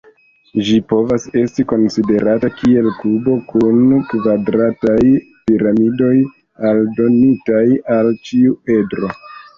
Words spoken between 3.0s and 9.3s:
kubo kun kvadrataj piramidoj aldonitaj al ĉiu edro.